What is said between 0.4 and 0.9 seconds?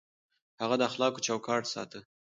هغه د